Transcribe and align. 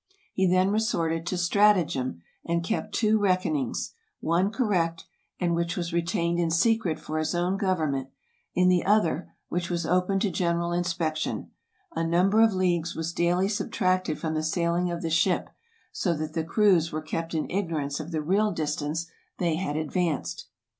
He 0.33 0.47
then 0.47 0.71
resorted 0.71 1.27
to 1.27 1.37
stratagem 1.37 2.23
and 2.43 2.63
kept 2.63 2.91
two 2.95 3.19
reckonings; 3.19 3.93
one 4.19 4.49
correct, 4.49 5.05
and 5.39 5.53
which 5.53 5.77
was 5.77 5.93
retained 5.93 6.39
in 6.39 6.49
secret 6.49 6.99
for 6.99 7.19
his 7.19 7.35
own 7.35 7.55
government; 7.55 8.09
in 8.55 8.67
the 8.67 8.83
other, 8.83 9.31
which 9.49 9.69
was 9.69 9.85
open 9.85 10.19
to 10.21 10.31
general 10.31 10.71
inspec 10.71 11.17
tion, 11.17 11.51
a 11.95 12.03
number 12.03 12.41
of 12.41 12.51
leagues 12.55 12.95
was 12.95 13.13
daily 13.13 13.47
subtracted 13.47 14.17
from 14.17 14.33
the 14.33 14.41
sail 14.41 14.73
ing 14.73 14.89
of 14.89 15.03
the 15.03 15.11
ship, 15.11 15.51
so 15.91 16.15
that 16.15 16.33
the 16.33 16.43
crews 16.43 16.91
were 16.91 17.03
kept 17.03 17.35
in 17.35 17.47
ignorance 17.51 17.99
of 17.99 18.09
the 18.11 18.23
real 18.23 18.51
distance 18.51 19.05
they 19.37 19.53
had 19.57 19.77
advanced. 19.77 20.47